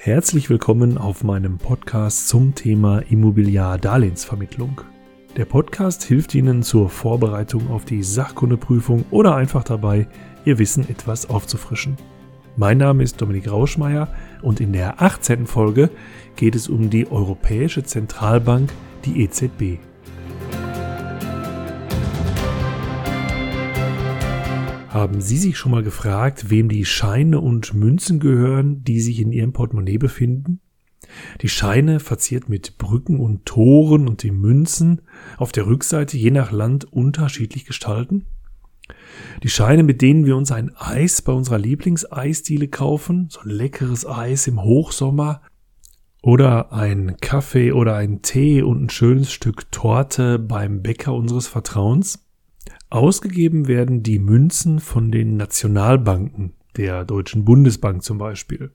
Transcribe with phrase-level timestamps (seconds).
[0.00, 4.80] Herzlich willkommen auf meinem Podcast zum Thema Immobiliardarlehensvermittlung.
[5.36, 10.06] Der Podcast hilft Ihnen zur Vorbereitung auf die Sachkundeprüfung oder einfach dabei,
[10.44, 11.96] Ihr Wissen etwas aufzufrischen.
[12.56, 14.06] Mein Name ist Dominik Rauschmeier
[14.40, 15.48] und in der 18.
[15.48, 15.90] Folge
[16.36, 18.70] geht es um die Europäische Zentralbank,
[19.04, 19.80] die EZB.
[24.98, 29.30] Haben Sie sich schon mal gefragt, wem die Scheine und Münzen gehören, die sich in
[29.30, 30.58] Ihrem Portemonnaie befinden?
[31.40, 35.02] Die Scheine verziert mit Brücken und Toren und die Münzen
[35.36, 38.24] auf der Rückseite je nach Land unterschiedlich gestalten?
[39.44, 44.04] Die Scheine, mit denen wir uns ein Eis bei unserer Lieblingseisdiele kaufen, so ein leckeres
[44.04, 45.42] Eis im Hochsommer,
[46.22, 52.27] oder ein Kaffee oder ein Tee und ein schönes Stück Torte beim Bäcker unseres Vertrauens?
[52.90, 58.72] Ausgegeben werden die Münzen von den Nationalbanken, der Deutschen Bundesbank zum Beispiel.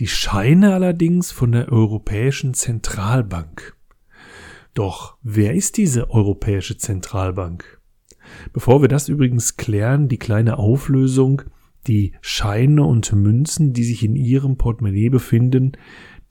[0.00, 3.76] Die Scheine allerdings von der Europäischen Zentralbank.
[4.74, 7.80] Doch wer ist diese Europäische Zentralbank?
[8.52, 11.42] Bevor wir das übrigens klären, die kleine Auflösung,
[11.86, 15.72] die Scheine und Münzen, die sich in Ihrem Portemonnaie befinden,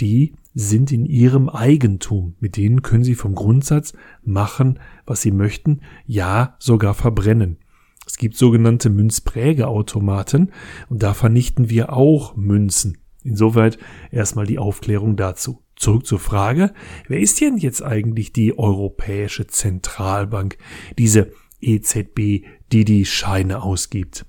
[0.00, 2.34] die sind in ihrem Eigentum.
[2.40, 7.58] Mit denen können sie vom Grundsatz machen, was sie möchten, ja sogar verbrennen.
[8.06, 10.52] Es gibt sogenannte Münzprägeautomaten
[10.88, 12.98] und da vernichten wir auch Münzen.
[13.22, 13.78] Insoweit
[14.10, 15.62] erstmal die Aufklärung dazu.
[15.76, 16.72] Zurück zur Frage,
[17.06, 20.58] wer ist denn jetzt eigentlich die Europäische Zentralbank,
[20.98, 24.26] diese EZB, die die Scheine ausgibt?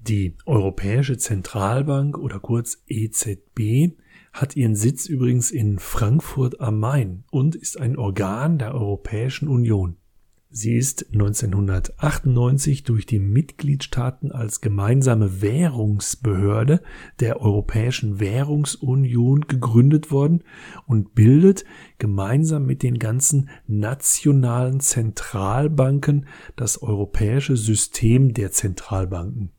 [0.00, 3.94] Die Europäische Zentralbank oder kurz EZB
[4.34, 9.96] hat ihren Sitz übrigens in Frankfurt am Main und ist ein Organ der Europäischen Union.
[10.50, 16.80] Sie ist 1998 durch die Mitgliedstaaten als gemeinsame Währungsbehörde
[17.20, 20.42] der Europäischen Währungsunion gegründet worden
[20.86, 21.64] und bildet
[21.98, 26.26] gemeinsam mit den ganzen nationalen Zentralbanken
[26.56, 29.50] das europäische System der Zentralbanken.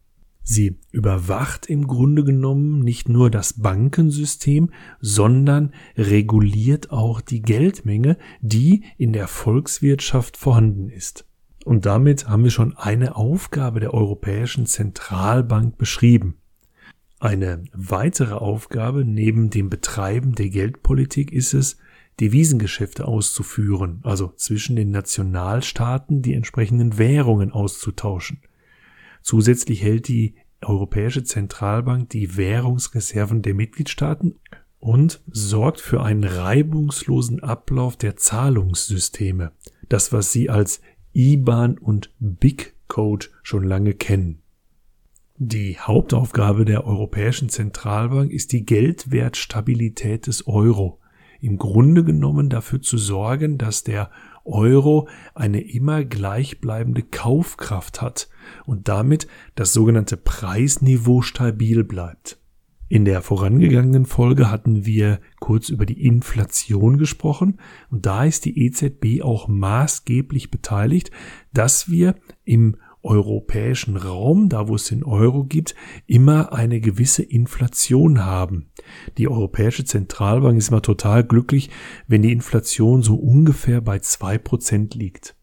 [0.47, 4.69] Sie überwacht im Grunde genommen nicht nur das Bankensystem,
[5.01, 11.25] sondern reguliert auch die Geldmenge, die in der Volkswirtschaft vorhanden ist.
[11.65, 16.35] Und damit haben wir schon eine Aufgabe der Europäischen Zentralbank beschrieben.
[17.19, 21.77] Eine weitere Aufgabe neben dem Betreiben der Geldpolitik ist es,
[22.19, 28.41] Devisengeschäfte auszuführen, also zwischen den Nationalstaaten die entsprechenden Währungen auszutauschen.
[29.25, 34.35] Zusätzlich hält die Europäische Zentralbank die Währungsreserven der Mitgliedstaaten
[34.77, 39.51] und sorgt für einen reibungslosen Ablauf der Zahlungssysteme.
[39.89, 40.79] Das, was Sie als
[41.15, 44.43] IBAN und BIC Code schon lange kennen.
[45.37, 50.99] Die Hauptaufgabe der Europäischen Zentralbank ist die Geldwertstabilität des Euro.
[51.41, 54.11] Im Grunde genommen dafür zu sorgen, dass der
[54.43, 58.29] Euro eine immer gleichbleibende Kaufkraft hat
[58.65, 62.39] und damit das sogenannte Preisniveau stabil bleibt.
[62.87, 68.65] In der vorangegangenen Folge hatten wir kurz über die Inflation gesprochen und da ist die
[68.65, 71.09] EZB auch maßgeblich beteiligt,
[71.51, 75.75] dass wir im europäischen Raum, da wo es den Euro gibt,
[76.07, 78.71] immer eine gewisse Inflation haben.
[79.17, 81.69] Die Europäische Zentralbank ist immer total glücklich,
[82.07, 85.34] wenn die Inflation so ungefähr bei zwei Prozent liegt.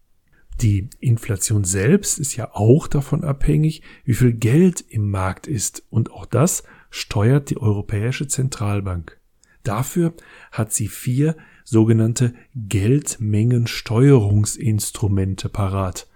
[0.63, 6.13] Die Inflation selbst ist ja auch davon abhängig, wie viel Geld im Markt ist und
[6.13, 9.19] auch das steuert die Europäische Zentralbank.
[9.65, 10.15] Dafür
[10.53, 16.07] hat sie vier sogenannte Geldmengensteuerungsinstrumente parat.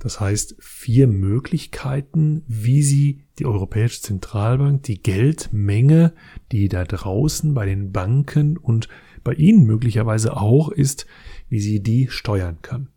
[0.00, 6.12] Das heißt, vier Möglichkeiten, wie sie die Europäische Zentralbank die Geldmenge,
[6.50, 8.88] die da draußen bei den Banken und
[9.22, 11.06] bei Ihnen möglicherweise auch ist,
[11.48, 12.88] wie sie die steuern kann.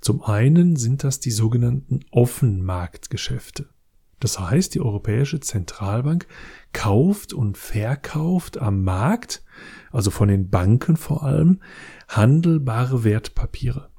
[0.00, 3.68] Zum einen sind das die sogenannten Offenmarktgeschäfte.
[4.20, 6.26] Das heißt, die Europäische Zentralbank
[6.72, 9.44] kauft und verkauft am Markt,
[9.92, 11.60] also von den Banken vor allem,
[12.08, 13.90] handelbare Wertpapiere.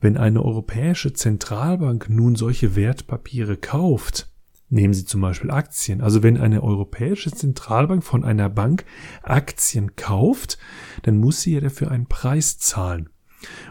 [0.00, 4.28] Wenn eine europäische Zentralbank nun solche Wertpapiere kauft,
[4.68, 8.84] nehmen Sie zum Beispiel Aktien, also wenn eine europäische Zentralbank von einer Bank
[9.22, 10.58] Aktien kauft,
[11.02, 13.10] dann muss sie ja dafür einen Preis zahlen.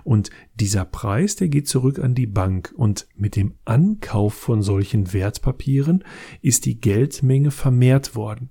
[0.04, 5.14] Und dieser Preis, der geht zurück an die Bank und mit dem Ankauf von solchen
[5.14, 6.04] Wertpapieren
[6.42, 8.50] ist die Geldmenge vermehrt worden.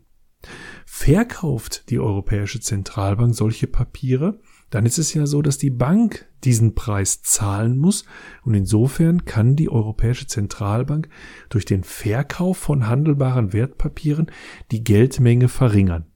[0.87, 4.41] Verkauft die Europäische Zentralbank solche Papiere,
[4.71, 8.05] dann ist es ja so, dass die Bank diesen Preis zahlen muss
[8.43, 11.09] und insofern kann die Europäische Zentralbank
[11.49, 14.31] durch den Verkauf von handelbaren Wertpapieren
[14.71, 16.10] die Geldmenge verringern.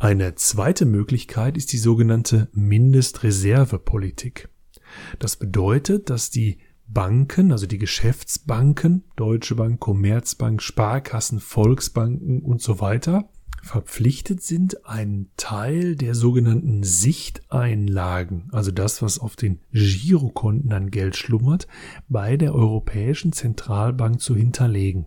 [0.00, 4.48] Eine zweite Möglichkeit ist die sogenannte Mindestreservepolitik.
[5.18, 12.80] Das bedeutet, dass die Banken, also die Geschäftsbanken, Deutsche Bank, Commerzbank, Sparkassen, Volksbanken und so
[12.80, 13.28] weiter,
[13.60, 21.16] verpflichtet sind, einen Teil der sogenannten Sichteinlagen, also das, was auf den Girokonten an Geld
[21.16, 21.66] schlummert,
[22.08, 25.06] bei der Europäischen Zentralbank zu hinterlegen.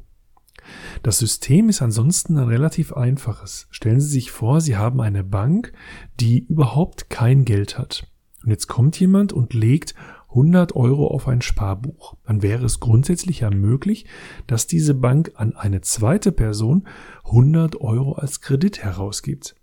[1.03, 3.67] Das System ist ansonsten ein relativ einfaches.
[3.71, 5.73] Stellen Sie sich vor, Sie haben eine Bank,
[6.19, 8.07] die überhaupt kein Geld hat.
[8.43, 9.95] Und jetzt kommt jemand und legt
[10.29, 12.15] 100 Euro auf ein Sparbuch.
[12.25, 14.05] Dann wäre es grundsätzlich ja möglich,
[14.47, 16.87] dass diese Bank an eine zweite Person
[17.25, 19.55] 100 Euro als Kredit herausgibt.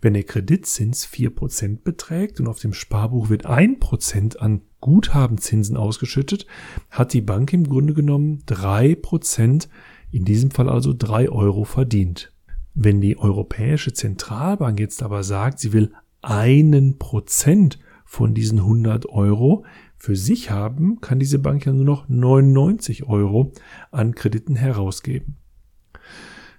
[0.00, 6.46] Wenn der Kreditzins 4% beträgt und auf dem Sparbuch wird 1% an Guthabenzinsen ausgeschüttet,
[6.90, 9.68] hat die Bank im Grunde genommen 3%
[10.10, 12.32] in diesem Fall also drei Euro verdient.
[12.74, 19.64] Wenn die Europäische Zentralbank jetzt aber sagt, sie will einen Prozent von diesen 100 Euro
[19.96, 23.52] für sich haben, kann diese Bank ja nur noch 99 Euro
[23.90, 25.36] an Krediten herausgeben.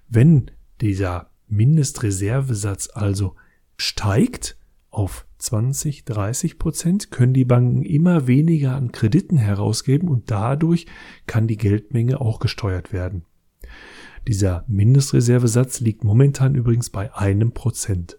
[0.08, 0.50] Wenn
[0.80, 3.34] dieser Mindestreservesatz also
[3.76, 4.56] steigt
[4.90, 10.86] auf 20, 30 Prozent, können die Banken immer weniger an Krediten herausgeben und dadurch
[11.26, 13.24] kann die Geldmenge auch gesteuert werden.
[14.28, 18.18] Dieser Mindestreservesatz liegt momentan übrigens bei einem Prozent.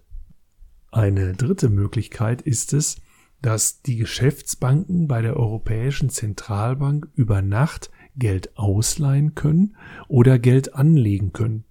[0.92, 2.98] Eine dritte Möglichkeit ist es,
[3.42, 9.78] dass die Geschäftsbanken bei der Europäischen Zentralbank über Nacht Geld ausleihen können
[10.08, 11.64] oder Geld anlegen können.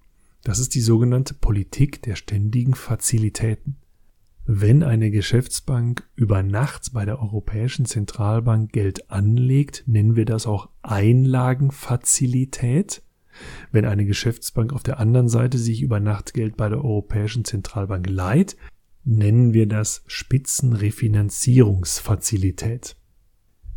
[0.43, 3.77] Das ist die sogenannte Politik der ständigen Fazilitäten.
[4.47, 10.71] Wenn eine Geschäftsbank über Nacht bei der Europäischen Zentralbank Geld anlegt, nennen wir das auch
[10.83, 13.03] Einlagenfazilität.
[13.73, 18.09] Wenn eine Geschäftsbank auf der anderen Seite sich über Nacht Geld bei der Europäischen Zentralbank
[18.09, 18.57] leiht,
[19.05, 22.97] nennen wir das Spitzenrefinanzierungsfazilität.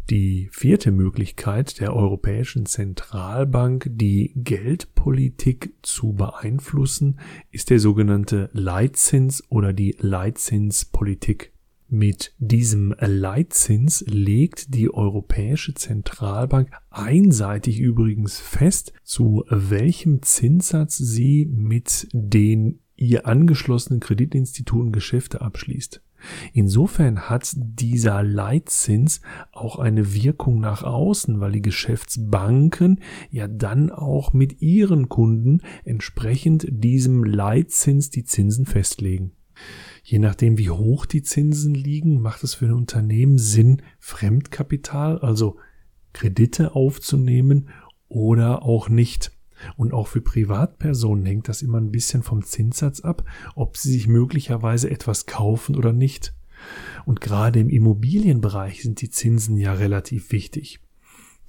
[0.09, 7.21] Die vierte Möglichkeit der Europäischen Zentralbank, die Geldpolitik zu beeinflussen,
[7.51, 11.52] ist der sogenannte Leitzins oder die Leitzinspolitik.
[11.95, 22.07] Mit diesem Leitzins legt die Europäische Zentralbank einseitig übrigens fest, zu welchem Zinssatz sie mit
[22.11, 26.01] den ihr angeschlossenen Kreditinstituten Geschäfte abschließt.
[26.51, 34.33] Insofern hat dieser Leitzins auch eine Wirkung nach außen, weil die Geschäftsbanken ja dann auch
[34.33, 39.33] mit ihren Kunden entsprechend diesem Leitzins die Zinsen festlegen.
[40.03, 45.57] Je nachdem, wie hoch die Zinsen liegen, macht es für ein Unternehmen Sinn, Fremdkapital, also
[46.11, 47.69] Kredite aufzunehmen
[48.09, 49.31] oder auch nicht.
[49.77, 53.23] Und auch für Privatpersonen hängt das immer ein bisschen vom Zinssatz ab,
[53.55, 56.33] ob sie sich möglicherweise etwas kaufen oder nicht.
[57.05, 60.81] Und gerade im Immobilienbereich sind die Zinsen ja relativ wichtig.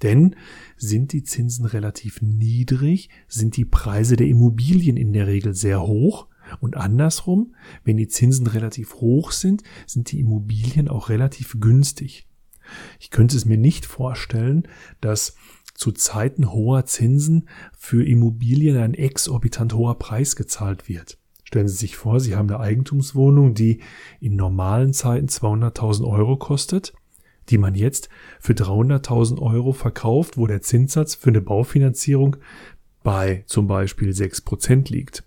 [0.01, 0.35] Denn
[0.77, 6.27] sind die Zinsen relativ niedrig, sind die Preise der Immobilien in der Regel sehr hoch
[6.59, 12.27] und andersrum, wenn die Zinsen relativ hoch sind, sind die Immobilien auch relativ günstig.
[12.99, 14.67] Ich könnte es mir nicht vorstellen,
[15.01, 15.35] dass
[15.75, 21.17] zu Zeiten hoher Zinsen für Immobilien ein exorbitant hoher Preis gezahlt wird.
[21.43, 23.81] Stellen Sie sich vor, Sie haben eine Eigentumswohnung, die
[24.19, 26.93] in normalen Zeiten 200.000 Euro kostet,
[27.49, 28.09] die man jetzt
[28.39, 32.37] für 300.000 Euro verkauft, wo der Zinssatz für eine Baufinanzierung
[33.03, 35.24] bei zum Beispiel 6% liegt.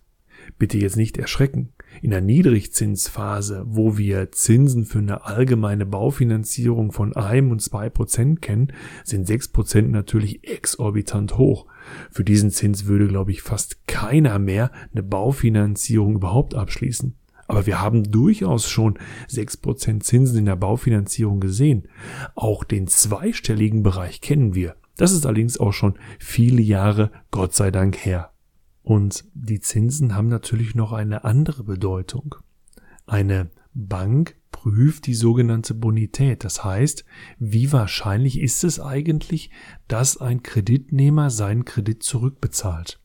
[0.59, 1.73] Bitte jetzt nicht erschrecken.
[2.01, 8.43] In der Niedrigzinsphase, wo wir Zinsen für eine allgemeine Baufinanzierung von einem und zwei Prozent
[8.43, 8.73] kennen,
[9.05, 11.67] sind sechs Prozent natürlich exorbitant hoch.
[12.11, 17.17] Für diesen Zins würde, glaube ich, fast keiner mehr eine Baufinanzierung überhaupt abschließen.
[17.49, 21.89] Aber wir haben durchaus schon sechs Prozent Zinsen in der Baufinanzierung gesehen.
[22.35, 24.77] Auch den zweistelligen Bereich kennen wir.
[24.99, 28.33] Das ist allerdings auch schon viele Jahre, Gott sei Dank, her.
[28.89, 32.37] Und die Zinsen haben natürlich noch eine andere Bedeutung.
[33.05, 36.43] Eine Bank prüft die sogenannte Bonität.
[36.43, 37.05] Das heißt,
[37.39, 39.51] wie wahrscheinlich ist es eigentlich,
[39.89, 42.99] dass ein Kreditnehmer seinen Kredit zurückbezahlt?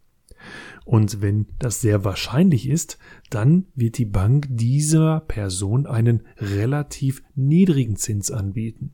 [0.85, 2.97] Und wenn das sehr wahrscheinlich ist,
[3.29, 8.93] dann wird die Bank dieser Person einen relativ niedrigen Zins anbieten.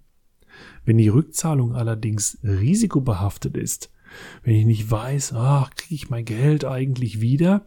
[0.85, 3.91] Wenn die Rückzahlung allerdings risikobehaftet ist,
[4.43, 7.65] wenn ich nicht weiß, ach, kriege ich mein Geld eigentlich wieder,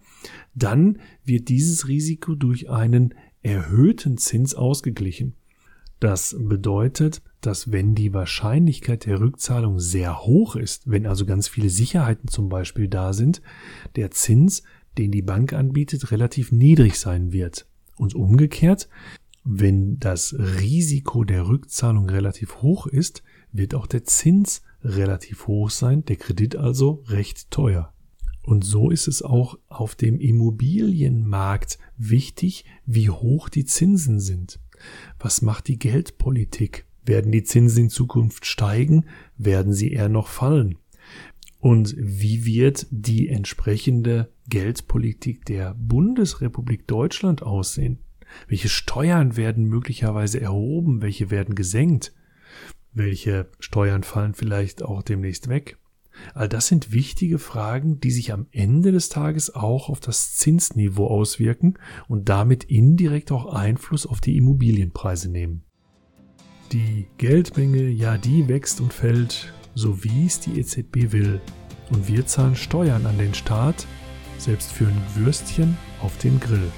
[0.54, 5.34] dann wird dieses Risiko durch einen erhöhten Zins ausgeglichen.
[6.02, 11.68] Das bedeutet, dass wenn die Wahrscheinlichkeit der Rückzahlung sehr hoch ist, wenn also ganz viele
[11.68, 13.40] Sicherheiten zum Beispiel da sind,
[13.94, 14.64] der Zins,
[14.98, 17.66] den die Bank anbietet, relativ niedrig sein wird.
[17.96, 18.88] Und umgekehrt,
[19.44, 23.22] wenn das Risiko der Rückzahlung relativ hoch ist,
[23.52, 27.92] wird auch der Zins relativ hoch sein, der Kredit also recht teuer.
[28.42, 34.58] Und so ist es auch auf dem Immobilienmarkt wichtig, wie hoch die Zinsen sind.
[35.18, 36.86] Was macht die Geldpolitik?
[37.04, 39.06] Werden die Zinsen in Zukunft steigen?
[39.36, 40.78] Werden sie eher noch fallen?
[41.60, 47.98] Und wie wird die entsprechende Geldpolitik der Bundesrepublik Deutschland aussehen?
[48.48, 51.02] Welche Steuern werden möglicherweise erhoben?
[51.02, 52.12] Welche werden gesenkt?
[52.94, 55.78] Welche Steuern fallen vielleicht auch demnächst weg?
[56.34, 61.06] All das sind wichtige Fragen, die sich am Ende des Tages auch auf das Zinsniveau
[61.06, 65.62] auswirken und damit indirekt auch Einfluss auf die Immobilienpreise nehmen.
[66.72, 71.40] Die Geldmenge, ja, die wächst und fällt, so wie es die EZB will.
[71.90, 73.86] Und wir zahlen Steuern an den Staat,
[74.38, 76.70] selbst für ein Würstchen auf den Grill.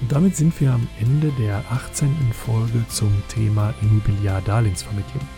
[0.00, 2.08] Und damit sind wir am Ende der 18.
[2.32, 5.37] Folge zum Thema Immobiliardarlehensvermittlung.